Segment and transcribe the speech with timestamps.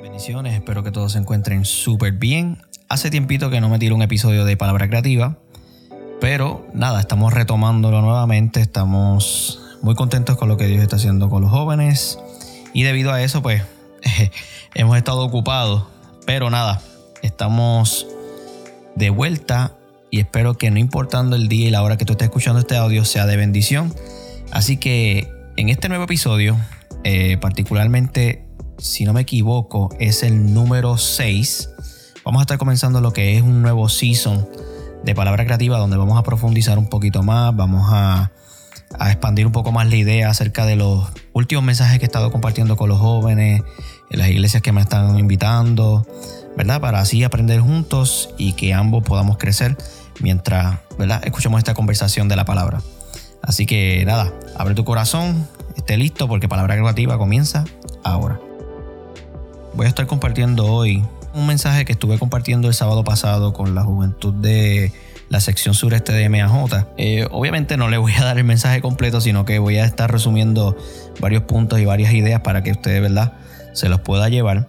[0.00, 2.58] Bendiciones, espero que todos se encuentren súper bien.
[2.88, 5.36] Hace tiempito que no me tiro un episodio de Palabra Creativa,
[6.20, 11.42] pero nada, estamos retomándolo nuevamente, estamos muy contentos con lo que Dios está haciendo con
[11.42, 12.18] los jóvenes
[12.72, 13.62] y debido a eso pues
[14.74, 15.84] hemos estado ocupados,
[16.26, 16.80] pero nada,
[17.22, 18.06] estamos
[18.96, 19.76] de vuelta
[20.10, 22.76] y espero que no importando el día y la hora que tú estés escuchando este
[22.76, 23.94] audio sea de bendición.
[24.50, 26.58] Así que en este nuevo episodio,
[27.04, 28.44] eh, particularmente
[28.82, 31.70] si no me equivoco, es el número 6.
[32.24, 34.48] Vamos a estar comenzando lo que es un nuevo season
[35.04, 38.32] de Palabra Creativa donde vamos a profundizar un poquito más, vamos a,
[39.08, 42.76] expandir un poco más la idea acerca de los últimos mensajes que he estado compartiendo
[42.76, 43.62] con los jóvenes,
[44.10, 46.06] en las iglesias que me están invitando,
[46.56, 46.80] ¿verdad?
[46.80, 49.78] Para así aprender juntos y que ambos podamos crecer
[50.20, 51.22] mientras, ¿verdad?
[51.24, 52.82] Escuchamos esta conversación de la palabra.
[53.42, 57.64] Así que nada, abre tu corazón, esté listo porque Palabra Creativa comienza
[58.04, 58.38] ahora
[59.74, 61.04] voy a estar compartiendo hoy
[61.34, 64.92] un mensaje que estuve compartiendo el sábado pasado con la juventud de
[65.28, 66.86] la sección sureste de MAJ.
[66.98, 70.12] Eh, obviamente no le voy a dar el mensaje completo, sino que voy a estar
[70.12, 70.76] resumiendo
[71.20, 73.32] varios puntos y varias ideas para que ustedes, ¿verdad?,
[73.72, 74.68] se los pueda llevar.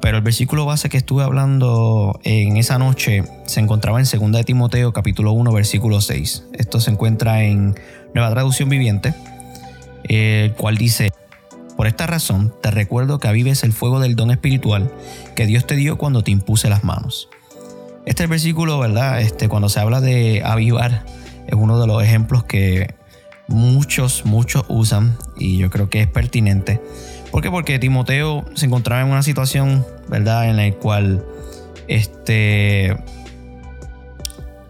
[0.00, 4.44] Pero el versículo base que estuve hablando en esa noche se encontraba en 2 de
[4.44, 6.44] Timoteo capítulo 1 versículo 6.
[6.54, 7.76] Esto se encuentra en
[8.14, 9.14] Nueva Traducción Viviente,
[10.04, 11.12] el cual dice,
[11.82, 14.88] por esta razón, te recuerdo que avives el fuego del don espiritual
[15.34, 17.28] que Dios te dio cuando te impuse las manos.
[18.06, 19.20] Este versículo, ¿verdad?
[19.20, 21.04] Este, cuando se habla de avivar,
[21.48, 22.94] es uno de los ejemplos que
[23.48, 26.80] muchos, muchos usan y yo creo que es pertinente.
[27.32, 27.50] ¿Por qué?
[27.50, 30.48] Porque Timoteo se encontraba en una situación, ¿verdad?
[30.48, 31.24] En la cual
[31.88, 32.96] este,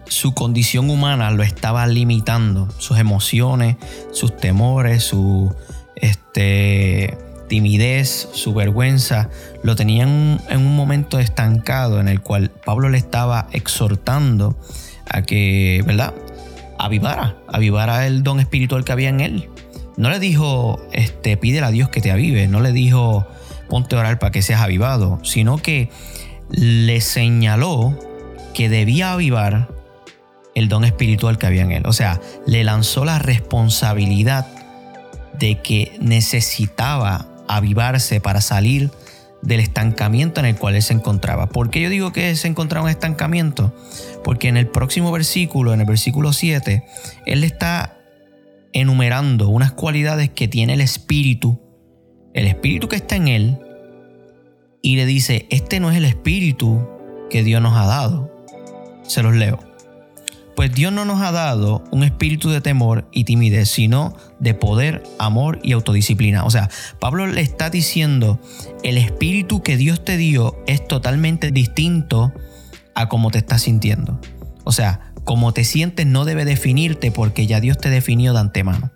[0.07, 3.75] su condición humana lo estaba limitando, sus emociones,
[4.11, 5.53] sus temores, su
[6.03, 9.29] este, timidez, su vergüenza,
[9.63, 14.57] lo tenían en un momento estancado en el cual Pablo le estaba exhortando
[15.09, 16.13] a que, ¿verdad?
[16.77, 19.49] Avivara, avivara el don espiritual que había en él.
[19.95, 23.25] No le dijo, este, pídele a Dios que te avive, no le dijo,
[23.69, 25.89] ponte a orar para que seas avivado, sino que
[26.49, 27.97] le señaló
[28.53, 29.69] que debía avivar
[30.53, 31.83] el don espiritual que había en él.
[31.85, 34.62] O sea, le lanzó la responsabilidad
[35.39, 38.91] de que necesitaba avivarse para salir
[39.41, 41.47] del estancamiento en el cual él se encontraba.
[41.49, 43.75] ¿Por qué yo digo que se encontraba en estancamiento?
[44.23, 46.85] Porque en el próximo versículo, en el versículo 7,
[47.25, 47.97] él está
[48.71, 51.59] enumerando unas cualidades que tiene el espíritu,
[52.33, 53.59] el espíritu que está en él,
[54.81, 56.87] y le dice, este no es el espíritu
[57.29, 58.31] que Dios nos ha dado.
[59.03, 59.72] Se los leo.
[60.55, 65.03] Pues Dios no nos ha dado un espíritu de temor y timidez, sino de poder,
[65.17, 66.45] amor y autodisciplina.
[66.45, 66.69] O sea,
[66.99, 68.39] Pablo le está diciendo,
[68.83, 72.33] el espíritu que Dios te dio es totalmente distinto
[72.93, 74.19] a cómo te estás sintiendo.
[74.63, 78.91] O sea, cómo te sientes no debe definirte porque ya Dios te definió de antemano.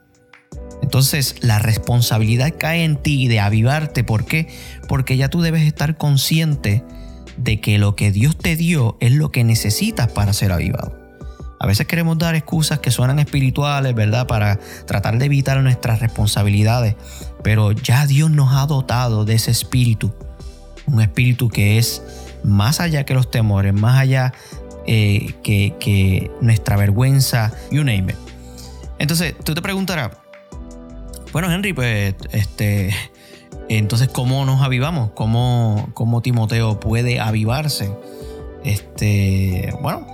[0.82, 4.04] Entonces la responsabilidad cae en ti de avivarte.
[4.04, 4.48] ¿Por qué?
[4.88, 6.84] Porque ya tú debes estar consciente
[7.38, 11.07] de que lo que Dios te dio es lo que necesitas para ser avivado.
[11.60, 14.28] A veces queremos dar excusas que suenan espirituales, ¿verdad?
[14.28, 16.96] Para tratar de evitar nuestras responsabilidades.
[17.44, 20.14] Pero ya Dios nos ha dotado de ese espíritu.
[20.86, 22.04] Un espíritu que es
[22.44, 24.34] más allá que los temores, más allá
[24.86, 28.16] eh, que, que, nuestra vergüenza, you name it.
[29.00, 30.12] Entonces, tú te preguntarás,
[31.34, 32.96] bueno, Henry, pues, este,
[33.68, 35.12] entonces, ¿cómo nos avivamos?
[35.12, 37.92] ¿Cómo, cómo Timoteo puede avivarse?
[38.64, 40.08] Este, bueno,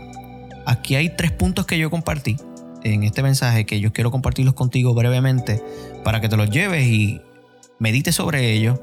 [0.66, 2.38] Aquí hay tres puntos que yo compartí
[2.84, 5.63] en este mensaje que yo quiero compartirlos contigo brevemente
[6.03, 7.22] para que te los lleves y
[7.79, 8.79] medites sobre ellos.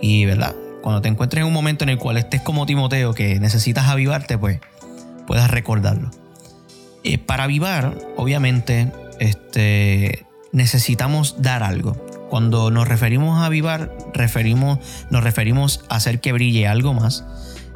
[0.00, 0.54] Y, ¿verdad?
[0.82, 4.38] Cuando te encuentres en un momento en el cual estés como Timoteo, que necesitas avivarte,
[4.38, 4.60] pues
[5.26, 6.10] puedas recordarlo.
[7.02, 11.94] Eh, para avivar, obviamente, este, necesitamos dar algo.
[12.30, 14.78] Cuando nos referimos a avivar, referimos,
[15.10, 17.24] nos referimos a hacer que brille algo más,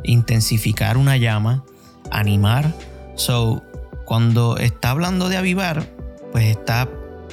[0.03, 1.65] intensificar una llama,
[2.11, 2.75] animar,
[3.21, 3.63] So,
[4.07, 5.87] cuando está hablando de avivar,
[6.33, 6.89] pues está,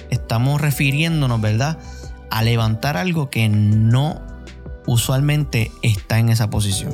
[0.09, 1.79] estamos refiriéndonos, ¿verdad?
[2.29, 4.21] A levantar algo que no
[4.85, 6.93] usualmente está en esa posición.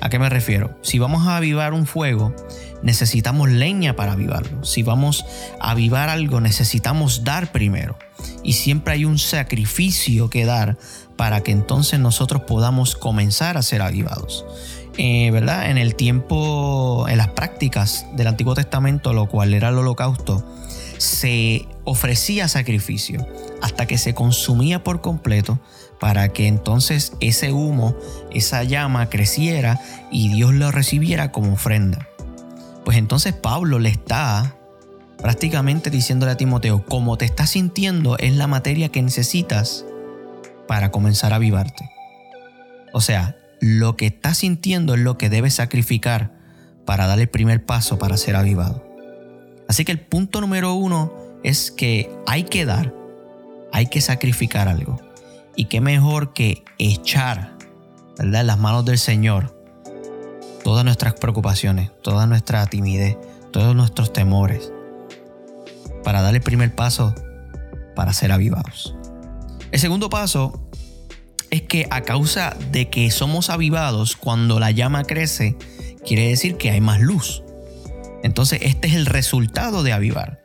[0.00, 0.76] ¿A qué me refiero?
[0.82, 2.34] Si vamos a avivar un fuego,
[2.82, 4.64] necesitamos leña para avivarlo.
[4.64, 5.24] Si vamos
[5.60, 7.96] a avivar algo, necesitamos dar primero.
[8.42, 10.76] Y siempre hay un sacrificio que dar
[11.16, 14.44] para que entonces nosotros podamos comenzar a ser avivados.
[14.96, 15.70] Eh, ¿verdad?
[15.70, 20.44] En el tiempo, en las prácticas del Antiguo Testamento, lo cual era el holocausto,
[20.98, 23.26] se ofrecía sacrificio
[23.60, 25.58] hasta que se consumía por completo
[25.98, 27.96] para que entonces ese humo,
[28.30, 29.80] esa llama creciera
[30.12, 32.08] y Dios lo recibiera como ofrenda.
[32.84, 34.54] Pues entonces Pablo le está
[35.18, 39.84] prácticamente diciéndole a Timoteo, como te estás sintiendo es la materia que necesitas
[40.68, 41.90] para comenzar a avivarte.
[42.92, 46.34] O sea, lo que estás sintiendo es lo que debes sacrificar
[46.84, 48.86] para dar el primer paso para ser avivado.
[49.70, 52.94] Así que el punto número uno es que hay que dar,
[53.72, 55.00] hay que sacrificar algo.
[55.56, 57.56] Y qué mejor que echar.
[58.18, 59.58] En las manos del Señor
[60.62, 63.16] todas nuestras preocupaciones, toda nuestra timidez,
[63.50, 64.70] todos nuestros temores,
[66.04, 67.14] para dar el primer paso
[67.96, 68.94] para ser avivados.
[69.70, 70.63] El segundo paso
[71.54, 75.56] es que a causa de que somos avivados, cuando la llama crece,
[76.04, 77.42] quiere decir que hay más luz.
[78.22, 80.42] Entonces este es el resultado de avivar.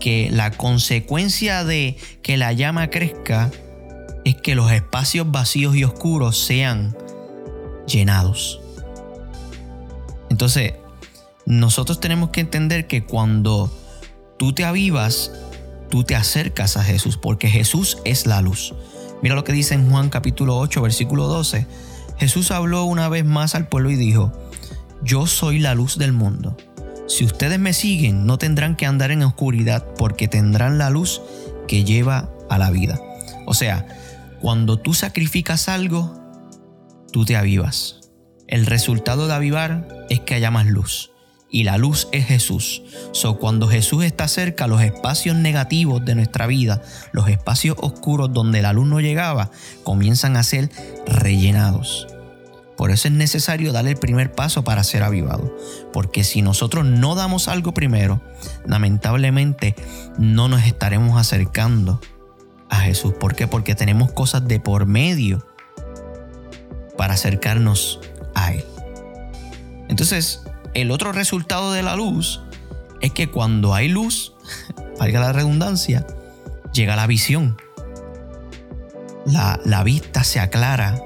[0.00, 3.50] Que la consecuencia de que la llama crezca
[4.24, 6.96] es que los espacios vacíos y oscuros sean
[7.86, 8.60] llenados.
[10.30, 10.74] Entonces,
[11.46, 13.72] nosotros tenemos que entender que cuando
[14.38, 15.32] tú te avivas,
[15.90, 18.74] tú te acercas a Jesús, porque Jesús es la luz.
[19.22, 21.66] Mira lo que dice en Juan capítulo 8, versículo 12.
[22.18, 24.32] Jesús habló una vez más al pueblo y dijo,
[25.02, 26.56] yo soy la luz del mundo.
[27.06, 31.22] Si ustedes me siguen, no tendrán que andar en oscuridad porque tendrán la luz
[31.68, 33.00] que lleva a la vida.
[33.46, 33.86] O sea,
[34.40, 36.14] cuando tú sacrificas algo,
[37.12, 38.00] tú te avivas.
[38.48, 41.12] El resultado de avivar es que haya más luz.
[41.48, 42.82] Y la luz es Jesús.
[43.12, 46.82] So, cuando Jesús está cerca, los espacios negativos de nuestra vida,
[47.12, 49.50] los espacios oscuros donde la luz no llegaba,
[49.84, 50.70] comienzan a ser
[51.06, 52.08] rellenados.
[52.76, 55.56] Por eso es necesario dar el primer paso para ser avivado.
[55.92, 58.20] Porque si nosotros no damos algo primero,
[58.66, 59.74] lamentablemente
[60.18, 62.00] no nos estaremos acercando
[62.68, 63.14] a Jesús.
[63.18, 63.46] ¿Por qué?
[63.46, 65.46] Porque tenemos cosas de por medio
[66.98, 68.00] para acercarnos
[68.34, 68.64] a Él.
[69.88, 70.42] Entonces,
[70.76, 72.42] el otro resultado de la luz
[73.00, 74.34] es que cuando hay luz,
[74.98, 76.06] valga la redundancia,
[76.72, 77.56] llega la visión.
[79.24, 81.00] La, la vista se aclara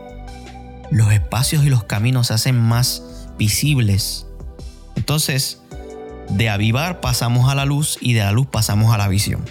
[0.91, 4.27] los espacios y los caminos se hacen más visibles.
[4.97, 5.63] Entonces,
[6.31, 9.45] de avivar pasamos a la luz y de la luz pasamos a la visión.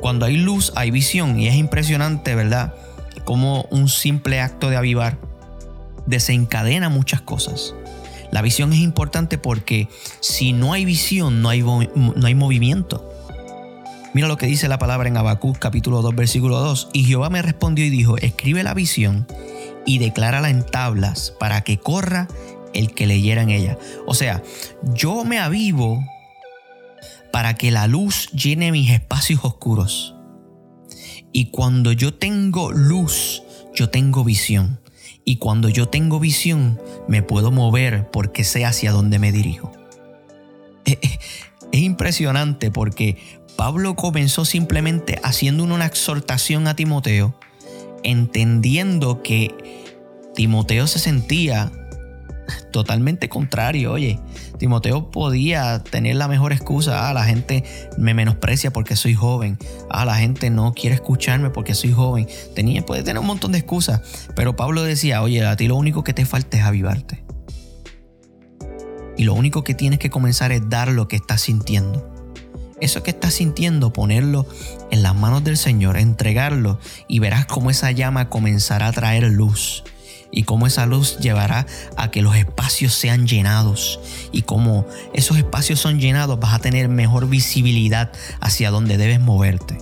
[0.00, 2.74] Cuando hay luz hay visión y es impresionante, ¿verdad?
[3.24, 5.18] Como un simple acto de avivar
[6.06, 7.74] desencadena muchas cosas.
[8.30, 9.88] La visión es importante porque
[10.20, 13.08] si no hay visión no hay, no hay movimiento.
[14.14, 16.90] Mira lo que dice la palabra en Habacuc capítulo 2 versículo 2.
[16.92, 19.26] Y Jehová me respondió y dijo, escribe la visión
[19.86, 22.28] y declárala en tablas para que corra
[22.74, 23.78] el que leyera en ella.
[24.06, 24.42] O sea,
[24.94, 26.02] yo me avivo
[27.32, 30.14] para que la luz llene mis espacios oscuros.
[31.32, 33.42] Y cuando yo tengo luz,
[33.74, 34.80] yo tengo visión.
[35.28, 39.70] Y cuando yo tengo visión, me puedo mover porque sé hacia dónde me dirijo.
[41.70, 43.18] Es, impresionante porque
[43.54, 47.38] Pablo comenzó simplemente haciendo una exhortación a Timoteo
[48.02, 49.54] entendiendo que
[50.34, 51.70] Timoteo se sentía
[52.70, 53.92] totalmente contrario.
[53.92, 54.18] Oye,
[54.58, 57.08] Timoteo podía tener la mejor excusa.
[57.08, 57.64] Ah, la gente
[57.96, 59.58] me menosprecia porque soy joven.
[59.90, 62.26] Ah, la gente no quiere escucharme porque soy joven.
[62.54, 64.00] Tenía, puede tener un montón de excusas.
[64.34, 67.24] Pero Pablo decía, oye, a ti lo único que te falta es avivarte.
[69.16, 72.18] Y lo único que tienes que comenzar es dar lo que estás sintiendo
[72.80, 74.46] eso que estás sintiendo, ponerlo
[74.90, 76.78] en las manos del Señor, entregarlo
[77.08, 79.82] y verás cómo esa llama comenzará a traer luz
[80.30, 81.66] y cómo esa luz llevará
[81.96, 84.00] a que los espacios sean llenados
[84.32, 89.78] y como esos espacios son llenados vas a tener mejor visibilidad hacia donde debes moverte.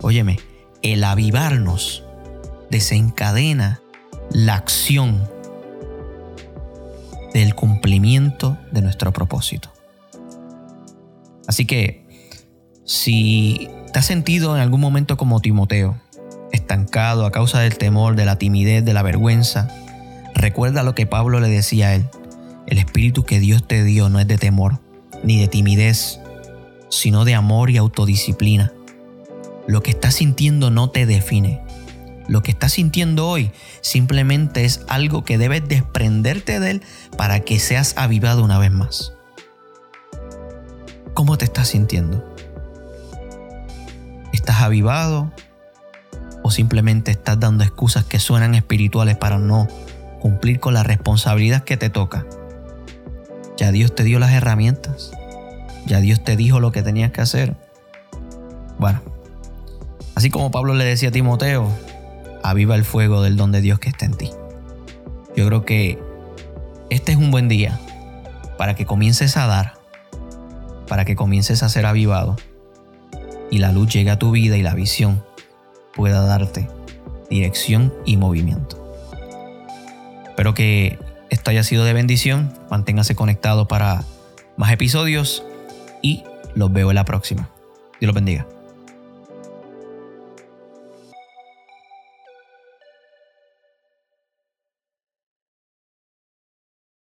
[0.00, 0.40] Óyeme,
[0.82, 2.04] el avivarnos
[2.70, 3.82] desencadena
[4.30, 5.28] la acción
[7.34, 9.70] del cumplimiento de nuestro propósito.
[11.46, 12.06] Así que
[12.84, 16.00] si te has sentido en algún momento como Timoteo,
[16.70, 19.66] estancado a causa del temor, de la timidez, de la vergüenza,
[20.36, 22.08] recuerda lo que Pablo le decía a él.
[22.68, 24.78] El espíritu que Dios te dio no es de temor,
[25.24, 26.20] ni de timidez,
[26.88, 28.72] sino de amor y autodisciplina.
[29.66, 31.60] Lo que estás sintiendo no te define.
[32.28, 33.50] Lo que estás sintiendo hoy
[33.80, 36.82] simplemente es algo que debes desprenderte de él
[37.16, 39.12] para que seas avivado una vez más.
[41.14, 42.32] ¿Cómo te estás sintiendo?
[44.32, 45.32] ¿Estás avivado?
[46.50, 49.68] ¿O simplemente estás dando excusas que suenan espirituales para no
[50.18, 52.26] cumplir con la responsabilidad que te toca?
[53.56, 55.12] Ya Dios te dio las herramientas.
[55.86, 57.54] Ya Dios te dijo lo que tenías que hacer.
[58.80, 59.00] Bueno,
[60.16, 61.70] Así como Pablo le decía a Timoteo,
[62.42, 64.32] aviva el fuego del don de Dios que está en ti.
[65.36, 66.00] Yo creo que
[66.90, 67.78] este es un buen día
[68.58, 69.74] para que comiences a dar,
[70.88, 72.34] para que comiences a ser avivado
[73.52, 75.29] y la luz llegue a tu vida y la visión
[76.00, 76.66] pueda darte
[77.28, 78.82] dirección y movimiento.
[80.26, 82.54] Espero que esto haya sido de bendición.
[82.70, 84.04] Manténgase conectado para
[84.56, 85.44] más episodios
[86.00, 87.50] y los veo en la próxima.
[88.00, 88.46] Dios los bendiga.